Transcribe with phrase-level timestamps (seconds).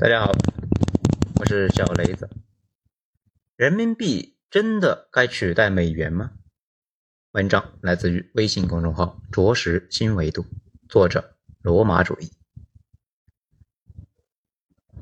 [0.00, 0.32] 大家好，
[1.40, 2.30] 我是小雷子。
[3.56, 6.34] 人民币真的该取代美元吗？
[7.32, 10.46] 文章来自于微信公众号“着实新维度”，
[10.88, 12.30] 作者罗马主义。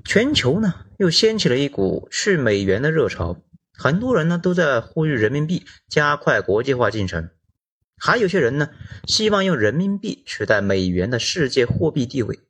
[0.02, 3.42] 全球呢又掀起了一股去美元的热潮，
[3.74, 7.28] 很多人呢都在呼吁人民币加快国际化进程，
[7.98, 8.70] 还有些人呢
[9.06, 12.40] 希望用人民币取代美元的世界货币地位。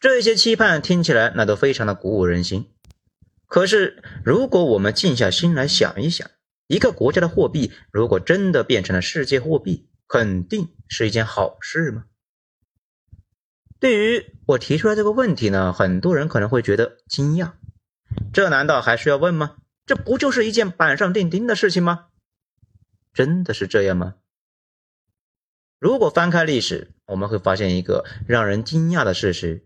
[0.00, 2.70] 这些期盼听起来那都非常的鼓舞人心，
[3.46, 6.30] 可是如果我们静下心来想一想，
[6.68, 12.04] 一个国家的货币如果真的变成了世界货币，肯定是一件好事吗？
[13.80, 17.54] 对于我提出来这个问题呢，很多人可能会觉得惊讶，
[18.32, 19.56] 这难道还需要问吗？
[19.84, 22.06] 这不就是一件板上钉钉的事情吗？
[23.12, 24.14] 真的是这样吗？
[25.80, 29.64] 如果翻开历史，我们会发现一个让人惊讶的事实。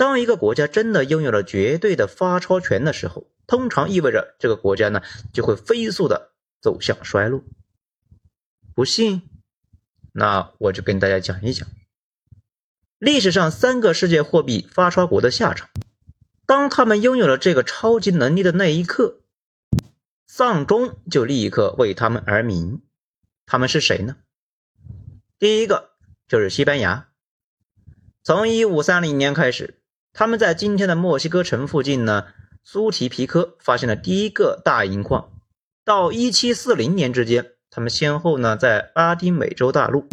[0.00, 6.30] 当一个国家真的拥有了绝对的发钞权的时候，通常意味着这个国家呢就会飞速的
[6.62, 7.44] 走向衰落。
[8.74, 9.20] 不信？
[10.12, 11.68] 那我就跟大家讲一讲
[12.98, 15.68] 历史上三个世界货币发钞国的下场。
[16.46, 19.20] 当他们拥有了这个超级能力的那一刻，
[20.26, 22.80] 丧钟就立刻为他们而鸣。
[23.44, 24.16] 他们是谁呢？
[25.38, 25.90] 第一个
[26.26, 27.10] 就是西班牙，
[28.22, 29.76] 从一五三零年开始。
[30.12, 32.26] 他们在今天的墨西哥城附近呢，
[32.64, 35.32] 苏提皮科发现了第一个大银矿。
[35.84, 40.08] 到一七四零年之间，他们先后呢在拉丁美洲大陆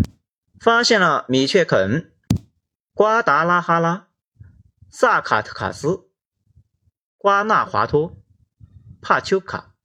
[0.60, 2.12] 发现了米却肯、
[2.94, 4.08] 瓜达拉哈拉、
[4.90, 6.10] 萨卡特卡斯、
[7.18, 8.18] 瓜纳华托、
[9.02, 9.76] 帕丘卡、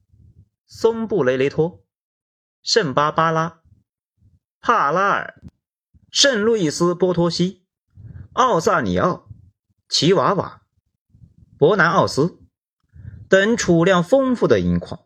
[0.65, 1.83] 松布雷雷托、
[2.61, 3.61] 圣巴巴拉、
[4.61, 5.41] 帕拉尔、
[6.09, 7.65] 圣路易斯波托西、
[8.33, 9.27] 奥萨里奥。
[9.93, 10.63] 奇瓦瓦、
[11.59, 12.39] 伯南奥斯
[13.29, 15.05] 等储量丰富的银矿，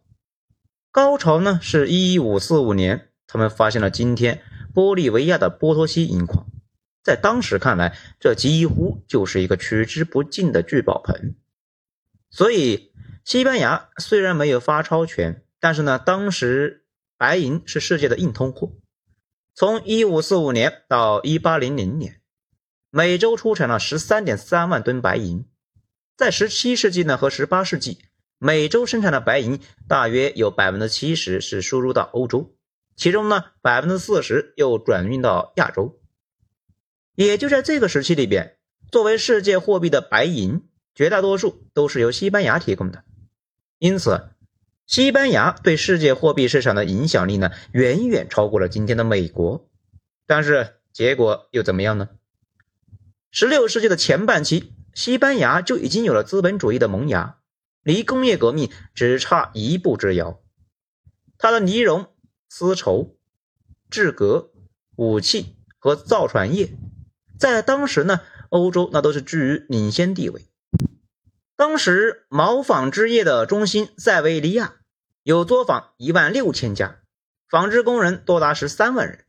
[0.91, 4.41] 高潮呢是一五四五年，他们发现了今天
[4.73, 6.47] 玻利维亚的波托西银矿。
[7.03, 11.35] 在当时看来，这几乎就是一个取之不尽的聚宝盆。
[12.29, 12.93] 所以，
[13.25, 16.85] 西班牙虽然没有发钞权，但是呢，当时
[17.17, 18.71] 白银是世界的硬通货。
[19.53, 22.16] 从一五四五年到一八零零年。
[22.97, 25.45] 每周出产了十三点三万吨白银，
[26.15, 27.99] 在十七世纪呢和十八世纪，
[28.39, 32.55] 每周生产的白银大约有百分之七十是输入到欧洲，
[32.95, 35.99] 其中呢百分之四十又转运到亚洲。
[37.13, 38.57] 也就在这个时期里边，
[38.91, 43.03] 作为世界货币的白银，绝大多数都是由西班牙提供的，
[43.77, 44.29] 因此，
[44.87, 49.69] 西班牙对世界货币市场的影响力呢远远超过了今天的美国。
[50.25, 52.09] 但是结果又怎么样呢？
[53.39, 57.37] 十六世纪的前半期，西班牙就已经有了资本主义的萌芽，
[57.83, 60.41] 离工业革命只差一步之遥。
[61.37, 62.07] 它的呢绒、
[62.49, 63.15] 丝绸、
[63.91, 64.49] 制革、
[64.95, 66.71] 武器和造船业，
[67.37, 70.47] 在当时呢，欧洲那都是居于领先地位。
[71.55, 74.77] 当时毛纺织业的中心塞维利亚
[75.21, 77.01] 有作坊一万六千家，
[77.47, 79.25] 纺织工人多达十三万人。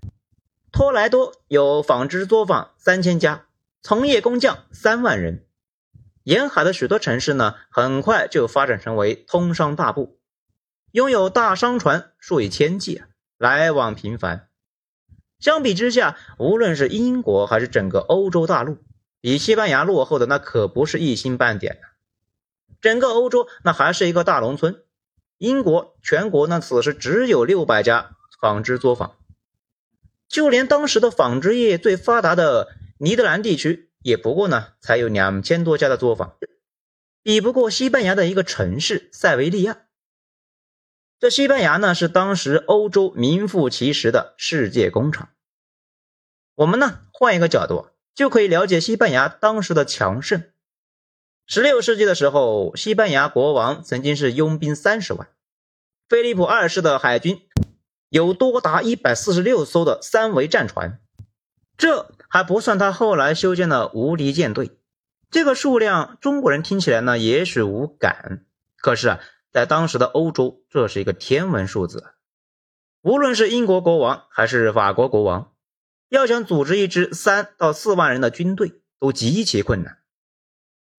[0.73, 3.45] 托莱多有纺织作坊三千家。
[3.81, 5.47] 从业工匠三万人，
[6.25, 10.19] 沿海的许多城市呢，很快就发展成为通商大埠，
[10.91, 13.03] 拥有大商船数以千计，
[13.39, 14.49] 来往频繁。
[15.39, 18.78] 相比之下，无论是英国还是整个欧洲大陆，
[19.21, 21.78] 比西班牙落后的那可不是一星半点
[22.81, 24.83] 整个欧洲那还是一个大农村，
[25.39, 29.16] 英国全国呢此时只有六百家纺织作坊，
[30.28, 32.77] 就连当时的纺织业最发达的。
[33.00, 36.36] 尼德兰地区也不过呢，才有两千多家的作坊，
[37.22, 39.86] 比不过西班牙的一个城市塞维利亚。
[41.20, 45.31] 这西班牙呢，是当时欧洲名副其实的世界工厂。
[46.56, 50.42] 我们呢，换一个角度，就可以了解西班牙当时的强盛。
[51.47, 55.28] 十六世纪的时候，西班牙国王曾经是拥兵三十万，
[56.09, 57.48] 菲利普二世的海军
[58.09, 61.01] 有多达一百四十六艘的三桅战船。
[61.78, 64.72] 这还不算他后来修建的无敌舰队，
[65.30, 68.45] 这个数量中国人听起来呢也许无感，
[68.77, 69.21] 可是啊，
[69.53, 72.13] 在当时的欧洲，这是一个天文数字。
[73.01, 75.53] 无论是英国国王还是法国国王，
[76.09, 79.98] 要想组织一支三到四万人的军队，都极其困难。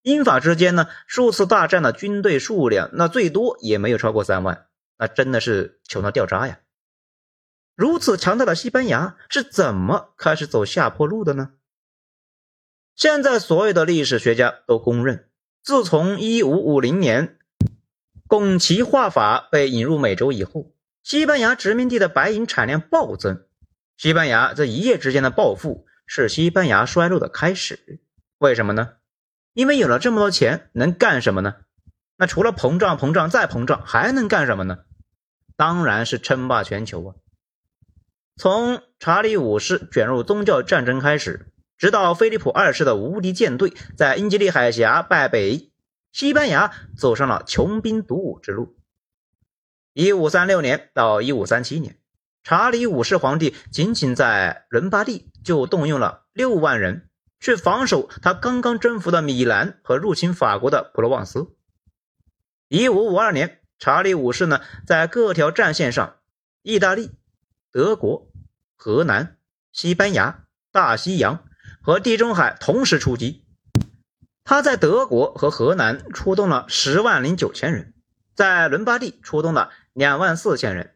[0.02, 4.68] 英法之间呢，数次大战的军队数量，那最多也没有超过三万，
[4.98, 6.60] 那真的是穷到掉渣呀。
[7.80, 11.52] 如此强大的西班牙是怎么开始走下坡路的呢？
[12.94, 15.30] 现在所有的历史学家都公认，
[15.64, 17.40] 自从1550年
[18.28, 20.74] 拱旗画法被引入美洲以后，
[21.04, 23.46] 西班牙殖民地的白银产量暴增。
[23.96, 28.02] 西班牙这一夜之间的暴富，是西班牙衰落的开始。
[28.40, 28.96] 为什么呢？
[29.54, 31.56] 因为有了这么多钱，能干什么呢？
[32.18, 34.80] 那除了膨胀、膨胀再膨胀，还能干什么呢？
[35.56, 37.16] 当然是称霸全球啊！
[38.40, 45.74] 从查理五世卷入宗教战争开始，直到菲利普二世的无敌舰队在英吉利海峡败北，
[46.14, 48.78] 西班牙走上了穷兵黩武之路。
[49.92, 51.98] 一五三六年到一五三七年，
[52.42, 57.10] 查理五世皇帝仅仅在伦巴第就动用了六万人
[57.42, 61.58] 去防守他刚刚征服的米兰和入侵法国的普罗旺斯。
[62.70, 66.16] 一五五二年，查理五世呢在各条战线上，
[66.62, 67.12] 意大利、
[67.74, 68.29] 德国。
[68.81, 69.36] 河南、
[69.74, 71.44] 西班牙、大西洋
[71.81, 73.44] 和地中海同时出击。
[74.46, 77.94] 他在德国和河南出动了十万零九千人，
[78.36, 80.96] 在伦巴第出动了两万四千人，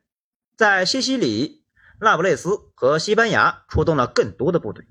[0.55, 1.65] 在西西里、
[1.99, 4.87] 那不勒斯和西班牙出动了更多的部队。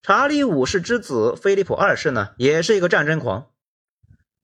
[0.00, 3.50] 查理五世之子菲利普二世呢，也是一个战争狂，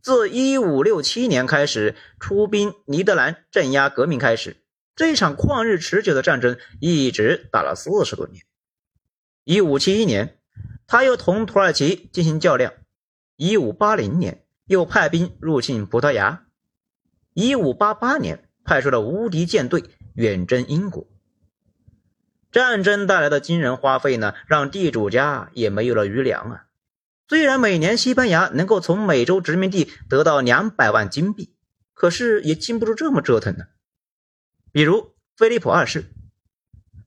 [0.02, 4.63] 自一五六七年开始出兵尼德兰镇压革命开始。
[4.96, 8.44] 这一场旷日持久的战争一直打了四十多年。
[9.42, 10.38] 一五七一年，
[10.86, 12.72] 他又同土耳其进行较量；
[13.36, 16.44] 一五八零年，又派兵入侵葡萄牙；
[17.32, 21.08] 一五八八年，派出了无敌舰队远征英国。
[22.52, 26.66] 战争带来的惊人花费呢，让地主家也没有了余粮啊。
[27.26, 31.56] 虽然每年西班牙能够从美洲殖民地得到两百万金币，
[31.92, 33.64] 可是也经不住这么折腾呢。
[34.74, 36.06] 比如，菲利普二世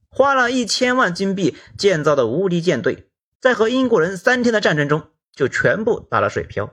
[0.08, 3.10] 花了一千万金币建造的无敌舰队，
[3.42, 6.72] 在和英国人三天的战争中就全部打了水漂，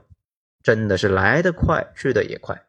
[0.62, 2.62] 真的是来得快，去得也快。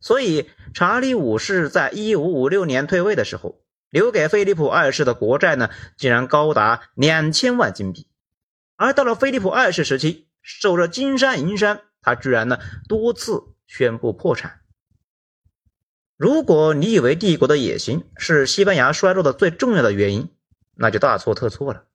[0.00, 8.06] 所以，查理五世在一五五六年退位的时候，留给菲利普二世的国债呢，竟然高达两千万金币。
[8.76, 14.59] 而到了菲利普二世时期，守着金山银山，他居然呢多次宣布破产。
[16.20, 20.28] 如果你以为帝国的野心是西班牙衰落的最重要的原因，
[20.74, 21.86] 那就大错特错了。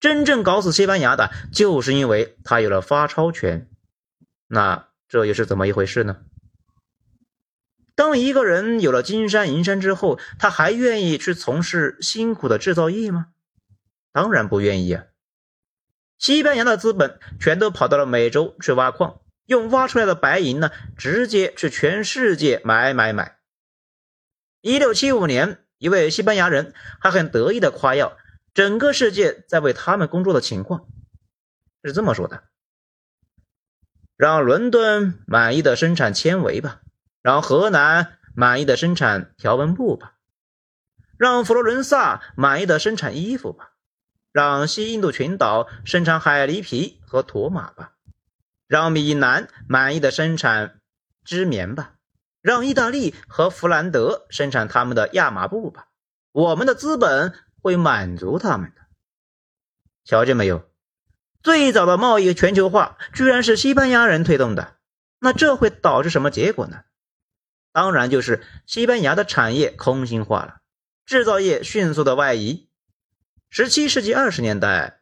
[0.00, 3.68] 真正搞死西班牙的，就是因为他有了发钞权。
[4.48, 6.22] 那这又是怎么一回事呢？
[7.94, 13.26] 当一个人有了金山银山之后，他还愿意去从事辛苦的制造业吗？
[14.10, 15.04] 当然不愿意啊！
[16.16, 19.20] 西班牙的资本全都跑到了美洲去挖矿。
[19.46, 23.38] 用挖出来的白银呢，直接去全世界买买买。
[24.60, 28.16] 一六七五年，一位西班牙人还很得意的夸耀
[28.54, 30.86] 整个世界在为他们工作的情况，
[31.82, 32.44] 是这么说的
[34.16, 36.80] ：“让伦敦满意的生产纤维吧，
[37.20, 40.14] 让河南满意的生产条纹布吧，
[41.18, 43.72] 让佛罗伦萨满意的生产衣服吧，
[44.32, 47.90] 让西印度群岛生产海狸皮和驼马吧。”
[48.66, 50.80] 让米兰满意的生产
[51.24, 51.94] 织棉吧，
[52.40, 55.88] 让意大利和弗兰德生产他们的亚麻布吧，
[56.32, 58.82] 我们的资本会满足他们的。
[60.04, 60.70] 瞧见没有？
[61.42, 64.76] 最早的贸易全球化居然是西班牙人推动的，
[65.18, 66.84] 那这会导致什么结果呢？
[67.72, 70.60] 当然就是西班牙的产业空心化了，
[71.04, 72.68] 制造业迅速的外移。
[73.50, 74.98] 十七世纪二十年代，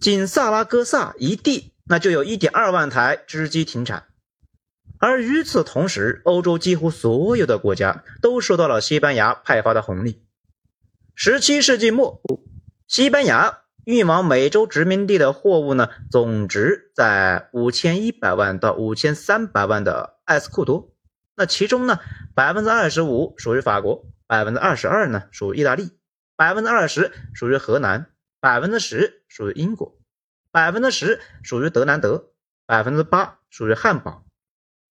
[0.00, 1.73] 仅萨拉戈萨一地。
[1.86, 4.04] 那就有一点二万台织机停产，
[4.98, 10.22] 而与此同时，欧洲几乎所有的国家都受到了西班牙派发的红利。
[11.14, 12.22] 十七世纪末，
[12.88, 20.90] 西班牙运往美洲殖民地的货物呢，总值在五千一百万到五千三百万的埃斯库多。
[21.36, 22.00] 那其中呢，
[22.34, 25.90] 百分之二十五属于法国，百分之二十二呢属于意大利，
[26.34, 28.06] 百分之二十属于荷兰，
[28.40, 29.98] 百分之十属于英国。
[30.54, 32.26] 百分之十属于德兰德，
[32.64, 34.24] 百分之八属于汉堡，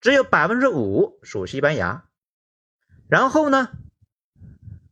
[0.01, 2.03] 只有百分之五属西班牙。
[3.07, 3.69] 然后呢？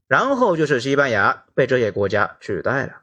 [0.08, 3.02] 然后就是西班牙被这些国家取代了。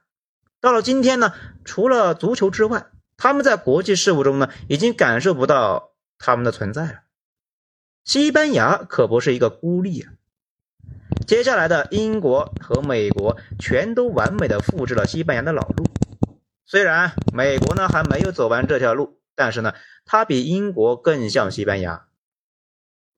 [0.62, 1.34] 到了今天呢，
[1.66, 2.86] 除了足球之外，
[3.18, 7.00] 他们在国际事务中呢，已经感受不到他们的存在了。
[8.02, 10.12] 西班牙可不是一个孤立啊。
[11.26, 15.84] 接下来的英国和美国全都完美的复制了西班牙的老路。
[16.70, 19.72] 虽然美国呢还没有走完这条路，但是呢，
[20.04, 22.08] 它比英国更像西班牙，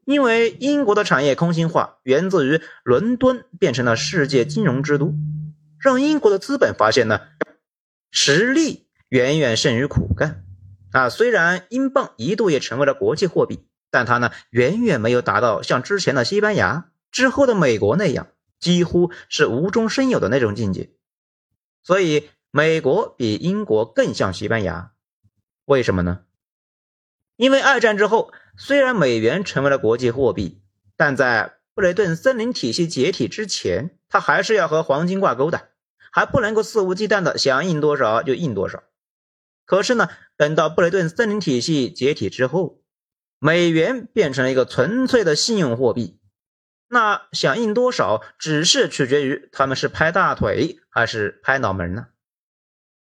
[0.04, 5.14] 因为英国的产业空心化源自于伦敦变成了世界金融之都，
[5.80, 7.22] 让英国的资本发现呢，
[8.12, 10.44] 实力远远胜于苦干，
[10.92, 18.28] 啊，虽然英镑一度也成为了国际货币，但它呢远远没有达到像之前的西班牙之后的美国那样，
[18.60, 20.92] 几乎是无中生有的那种境界。
[21.82, 24.92] 所以，美国比英国更像西班牙。
[25.66, 26.24] 为什么呢？
[27.36, 30.60] 因为二战之后，虽然美元成为了国际货币，
[30.96, 35.68] 但在布雷顿森林体系解体之前，它还是要和黄金挂钩的，
[36.10, 38.82] 还不能够肆无忌惮的想印多少就印多少。
[39.64, 42.82] 可是呢，等到布雷顿森林体系解体之后，
[43.38, 46.18] 美元变成了一个纯粹的信用货币，
[46.88, 52.08] 那想印多少只是取决于他们是拍大腿还是拍脑门呢？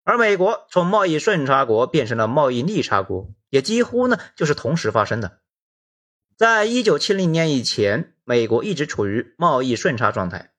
[0.03, 5.39] 而美国从贸易顺差国变成了贸易逆差国，也几乎呢就是同时发生的。
[6.37, 10.51] 在一九七零年以前，美国一直处于贸易顺差状态。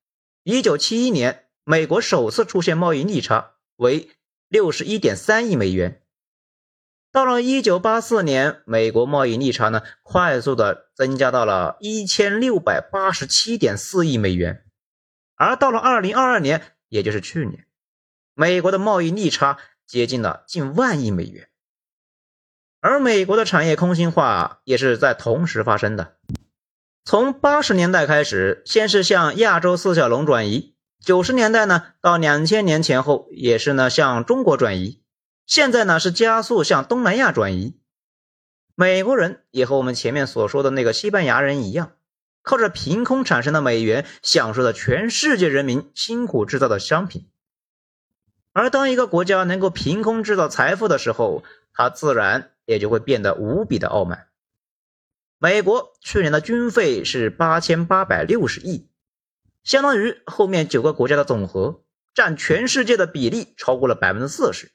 [0.42, 4.10] 一九七一年，美国首次出现贸易逆差，为。
[4.46, 6.02] 六十一点三亿美元。
[7.10, 14.64] 到了一九八四年，美国贸易逆差呢，快速的增加到了一千六百八十七点四亿美元。
[15.34, 17.66] 而到了二零二二年，也就是去年，
[18.34, 21.48] 美国的贸易逆差接近了近万亿美元。
[22.80, 26.16] 而美国的产业空心化也是在同时发生的。
[27.04, 30.74] 从八十年代开始，先是向亚洲四小龙转移。
[31.00, 35.02] 九十年代呢，到两千年前后也是呢向中国转移，
[35.46, 37.78] 现在呢是加速向东南亚转移。
[38.74, 41.92] 美国人也和我们前面所说的那个西班牙人一样，
[42.42, 47.28] 靠着凭空产生的美元，享受着全世界人民辛苦制造的商品。
[48.54, 51.42] 而当一个国家能够凭空制造财富的时候，
[51.72, 54.28] 它自然也就会变得无比的傲慢。
[55.38, 58.88] 美国去年的军费是八千八百六十亿。
[59.64, 61.82] 相当于后面九个国家的总和，
[62.14, 64.70] 占全世界的比例超过了百分之四十。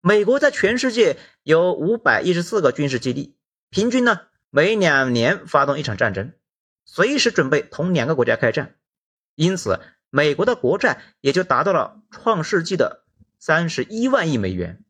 [0.00, 3.36] 美国在全世界有五百一十四个军事基地，
[3.70, 6.32] 平均呢每两年发动一场战争，
[6.84, 8.76] 随时准备同两个国家开战。
[9.34, 13.04] 因此，美国的国债也就达到了创世纪的
[13.38, 14.84] 三十一万亿美元。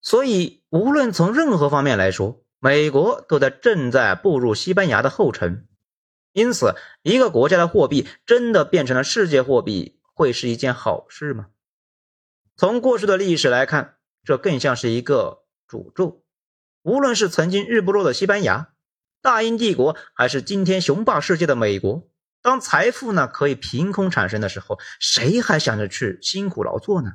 [0.00, 5.66] 所以，无论从任何方面来说，美国都在正在步入西班牙的后尘。
[6.32, 11.48] 因此，一个国家的货币真的变成了世界货币，会是一件好事吗？
[12.56, 16.22] 从过去的历史来看，这更像是一个诅咒。
[16.82, 18.72] 无论是曾经日不落的西班牙、
[19.20, 22.08] 大英帝国，还是今天雄霸世界的美国，
[22.42, 27.14] 当财富呢可以凭空产生的时候，谁还想着去辛苦劳作呢？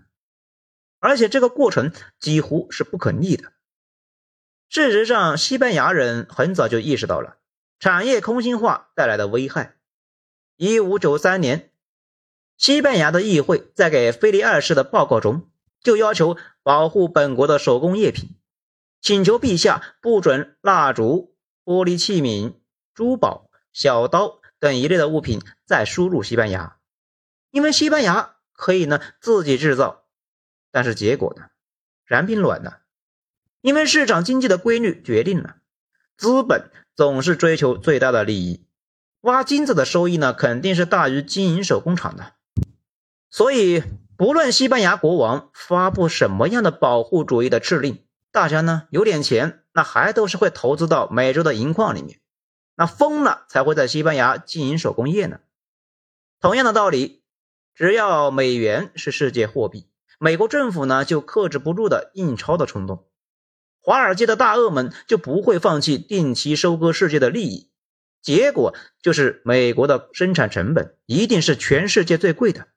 [0.99, 3.53] 而且这个过程几乎是不可逆的。
[4.69, 7.37] 事实上，西班牙人很早就意识到了。
[7.79, 9.75] 产业空心化带来的危害。
[10.55, 11.71] 一五九三年，
[12.57, 15.49] 西班牙的议会在给菲利二世的报告中
[15.81, 18.37] 就要求保护本国的手工业品，
[19.01, 22.55] 请求陛下不准蜡烛、玻璃器皿、
[22.93, 26.77] 珠宝、小刀等一类的物品再输入西班牙，
[27.51, 30.03] 因为西班牙可以呢自己制造。
[30.71, 31.47] 但是结果呢，
[32.05, 32.73] 然并卵呢，
[33.61, 35.57] 因为市场经济的规律决定了
[36.17, 36.71] 资本。
[36.97, 38.67] 总是追求最大的利益，
[39.19, 42.35] 挖金子的收益呢，肯定是大于经营手工厂的。
[43.29, 43.83] 所以，
[44.15, 52.21] 不论西班牙国王发布什么样的保护主义的敕令，大家呢有点钱，那还都是会投资到美洲的银矿里面。
[52.75, 55.39] 那疯了才会在西班牙经营手工业呢。
[56.39, 57.23] 同样的道理，
[57.73, 59.89] 只要美元是世界货币，
[60.19, 63.07] 美国政府呢就克制不住的印钞的冲动。
[63.81, 67.71] 华尔街的大鳄们就不会放弃定期收割世界的利益，
[68.21, 72.67] 结果就是美国的生产成本一定是全世界最贵的。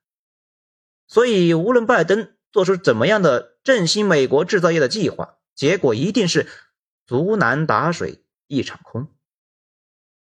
[1.06, 6.46] 所以，无论拜登做出怎么样的振兴美国制造业的计划，结果一定是
[7.06, 9.08] 竹篮打水一场空。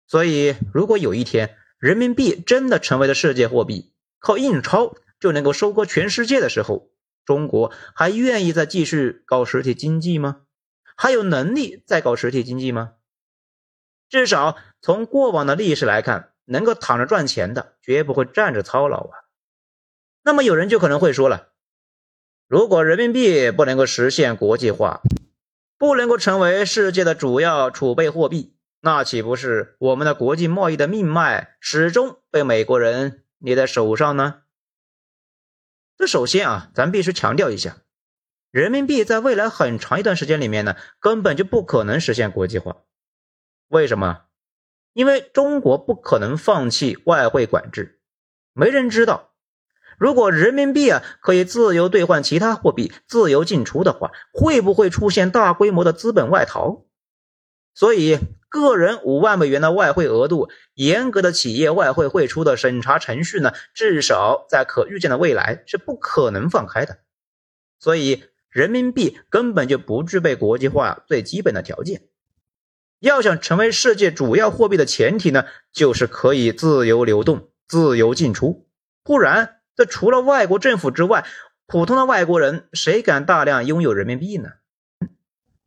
[0.07, 6.91] 所以，如果有一天人民币真的成为了世界货币，靠印钞就能够收割全世界的时候，
[7.25, 10.43] 中国还愿意再继续搞实体经济吗？
[10.97, 12.93] 还有能力再搞实体经济吗？
[14.09, 19.25] 至少从过往的历史来看，能够躺着赚钱的，绝不会站着操劳啊。
[20.23, 21.53] 那么有人就可能会说了，
[22.47, 25.01] 如果人民币不能够实现国际化，
[25.77, 28.54] 不能够成为世界的主要储备货币，
[28.85, 34.43] 那岂不是我们的国际贸易的命脉始终被美国人捏在手上呢？
[35.97, 37.79] 这首先啊，咱必须强调一下。
[38.50, 42.83] 人民币在未来很长一段时间里面呢，根本就不可能实现国际化。
[43.69, 44.25] 为什么？
[44.93, 48.03] 因为中国不可能放弃外汇管制。
[48.53, 49.33] 没人知道，
[49.97, 56.85] 如果人民币啊可以自由兑换其他货币、自由进出的话，会不会出现大规模的资本外逃？
[57.76, 58.19] 所以，
[58.55, 66.99] 个人五万美元的外汇额度，严格的企业外汇汇出的审查程序呢，至少在可预见的未来是不可能放开的。
[67.81, 72.03] 所以，人民币根本就不具备国际化最基本的条件。
[73.01, 78.69] 要想成为世界主要货币的前提呢，就是可以自由流动、自由进出。
[79.03, 81.27] 不然，这除了外国政府之外，
[81.67, 84.51] 普通的外国人谁敢大量拥有人民币呢？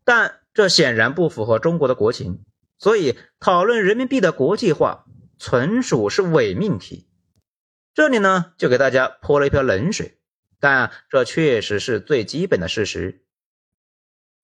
[0.05, 2.45] 但这显然不符合中国的国情，
[2.77, 5.05] 所以讨论人民币的国际化
[5.39, 7.07] 纯属是伪命题。
[7.93, 10.19] 这里呢，就给大家泼了一瓢冷水，
[10.59, 13.23] 但这确实是最基本的事实。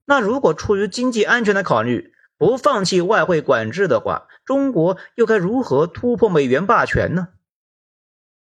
[0.05, 7.29] 那如果出于经济安全的考虑，不放弃外汇管制的话，中国又该如何突破美元霸权呢？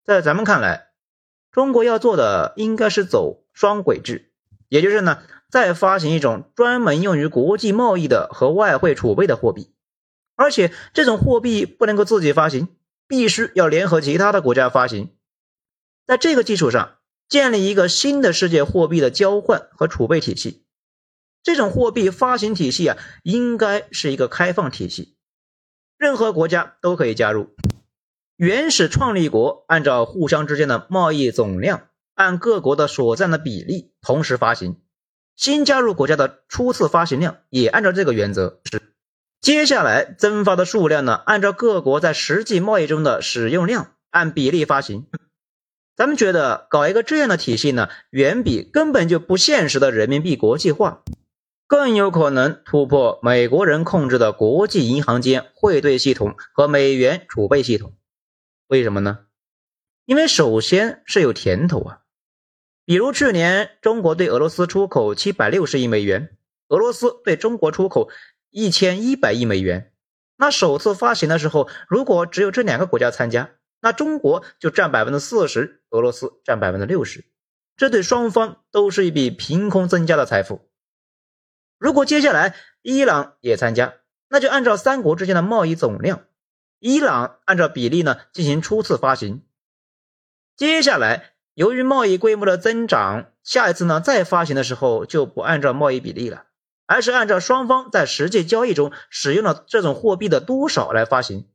[0.04, 0.92] 在咱们看来，
[1.50, 4.32] 中国要做的应该是走双轨制，
[4.68, 9.70] 也就是呢，再发行一种专门用于国际贸易的和外汇储备的货币，
[10.34, 12.68] 而且这种货币不能够自己发行，
[13.06, 15.10] 必须要联合其他的国家发行。
[16.06, 16.96] 在这个基础上，
[17.28, 20.64] 建立一个新的世界货币的交换和储备体系。
[21.42, 25.16] 这种货币发行体系啊，应该是一个开放体系，
[25.98, 27.54] 任何国家都可以加入。
[28.36, 34.76] 原始创立国按照互相之间的贸易总量，按各国的所占的比例同时发行；
[35.36, 38.60] 新加入国家的初次发行量也按照这个原则。
[38.64, 38.82] 是
[39.40, 45.06] 接下来增发的数量呢，按照各国在实际贸易中的使用量按比例发行。
[45.96, 51.02] 咱们觉得搞一个这样的体系呢，远比根本就不现实的人民币国际化
[51.66, 57.94] 更有可能突破美国人控制的国际银行间汇兑系统和美元储备系统。
[58.68, 59.20] 为什么呢？
[60.04, 61.98] 因为首先是有甜头啊，
[62.84, 66.36] 比如去年中国对俄罗斯出口七百六十亿美元，
[66.68, 68.10] 俄罗斯对中国出口
[68.50, 69.92] 一千一百亿美元。
[70.36, 77.24] 那首次发行的时候，如果只有这两个国家参加，那中国就占百分之四十，俄罗斯占百分之六十，
[77.76, 80.68] 这对双方都是一笔凭空增加的财富。
[81.78, 83.94] 如果接下来伊朗也参加，
[84.28, 86.24] 那就按照三国之间的贸易总量。
[86.80, 89.44] 伊朗按照比例呢进行初次发行，
[90.56, 96.44] 接下来由于贸易规模的增长，下一次呢再发行的时候就不按照贸易比例了，
[96.86, 101.46] 而是按照双方在实际交易中使用的这种货币的多少来发行。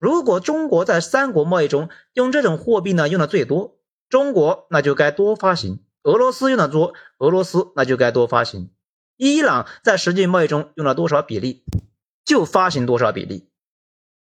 [0.00, 8.70] 如果中国在三国贸易中用这种货币呢用的最多，中国那就该多发行；俄罗斯用的多，俄罗斯那就该多发行；
[9.16, 11.64] 伊朗在实际贸易中用了多少比例，
[12.24, 13.48] 就发行多少比例。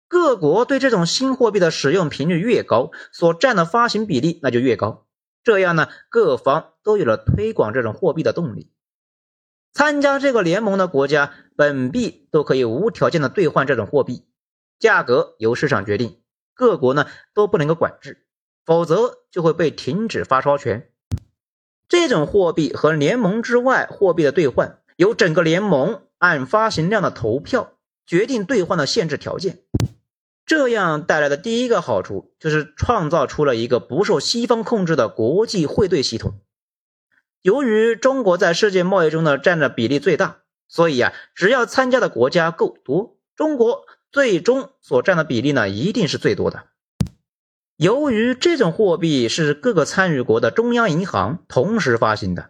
[0.09, 5.05] 各国对这种新货币的使用频率越高，所占的发行比例那就越高。
[5.43, 8.71] 这样呢，各方都有了推广这种货币的动力。
[9.71, 14.25] 参加这个联盟的国家，本币都可以无条件的兑换这种货币，
[14.79, 16.19] 价格由市场决定，
[16.55, 18.25] 各国呢都不能够管制，
[18.65, 20.89] 否则就会被停止发钞权。
[21.87, 27.73] 这种货币和联盟之外货币的兑换，由整个联盟按发行量的投票
[28.07, 29.59] 决定兑换的限制条件。
[30.49, 36.41] 这样带来的第一个好处就是创造出了一个不受西方控制的国际汇兑系统。
[37.43, 46.63] 由于中国在世界贸易中的占的比例最大，所以啊，只要参加的国家够多，中国最终所占的比例呢一定是最多的。
[47.77, 52.49] 由于这种货币是各个参与国的中央银行同时发行的，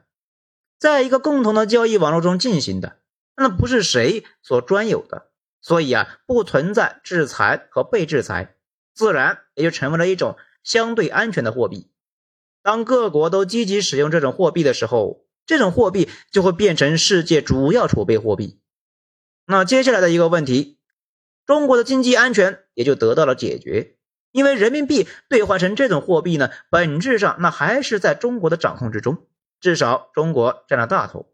[0.79, 2.99] 在一个共同的交易网络中进行的，
[3.35, 5.28] 那不是谁所专有的。
[5.61, 8.55] 所以啊，不存在制裁和被制裁，
[8.93, 11.91] 自然也就成为了一种相对安全的货币。
[12.61, 18.59] 当各国都积极使用这种货币的时候，这种货币就会变成世界主要储备货币。
[19.45, 20.77] 那接下来的一个问题，
[21.45, 23.95] 中国的经济安全也就得到了解决，
[24.31, 29.25] 因为人民币兑换成这种货币呢，本质上那还是在中国的掌控之中，
[29.59, 31.33] 至少中国占了大头。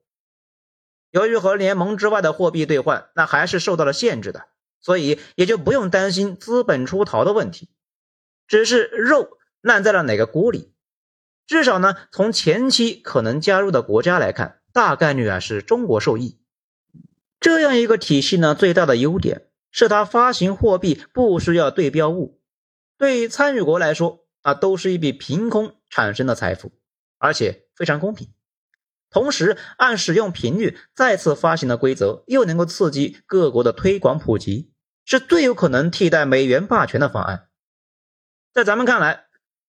[1.16, 4.48] 由于和联盟之外的货币兑换，那还是受到了限制的，
[4.82, 7.70] 所以也就不用担心资本出逃的问题。
[8.48, 10.74] 只是肉烂在了哪个锅里？
[11.48, 16.38] 至少呢，从前期可能加入的国家来看，大概率啊是中国受益。
[17.40, 22.42] 这样一个体系呢，最大的优点是它发行货币不需要对标物，
[22.98, 26.74] 对参与国来说啊，都是一笔凭空产生的财富，
[27.18, 28.28] 而且非常公平。
[29.16, 34.74] 同时，按使用频率再次发行的规则，又能够刺激各国的推广普及，
[35.06, 37.48] 是最有可能替代美元霸权的方案。
[38.52, 39.28] 在咱们看来，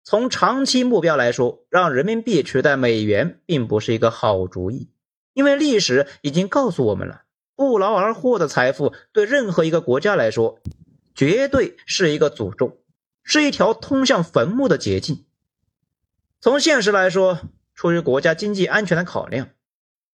[0.05, 4.91] 从长期目标来说，让人民币取代美元并不是一个好主意，
[5.33, 7.23] 因为历史已经告诉我们了，
[7.57, 10.61] 不劳而获的财富对任何一个国家来说，
[11.15, 12.83] 绝对是一个诅咒，
[13.23, 15.25] 是一条通向坟墓的捷径。
[16.43, 17.39] 从现实来说，
[17.81, 19.49] 出于国家经济安全的考量，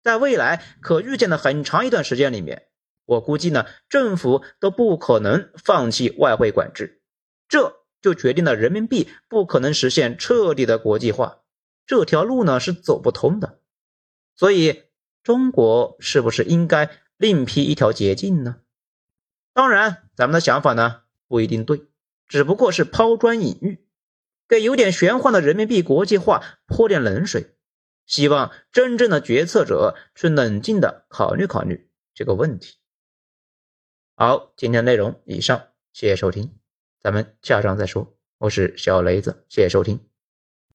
[0.03, 2.67] 在未来可预见的很长一段时间里面，
[3.05, 7.01] 我估计呢，政府都不可能放弃外汇管制，
[7.47, 7.81] 这。
[8.01, 11.39] 就决定了人民币不可能实现彻底的国际化，
[11.87, 13.57] 这条路呢是走不通的。
[14.35, 14.83] 所以，
[15.23, 18.57] 中国是不是应该另辟一条捷径呢？
[19.55, 21.87] 当然，咱们的想法呢不一定对，
[22.27, 23.83] 只不过是抛砖引玉，
[24.47, 27.54] 给有点玄幻的人民币国际化泼点冷水，
[28.05, 32.77] 希望真正的决策者去冷静的考虑考虑这个问题。
[34.15, 36.57] 好，今天内容以上，谢谢收听。
[37.01, 38.15] 咱们下章再说。
[38.37, 40.14] 我是小雷子，谢谢收听。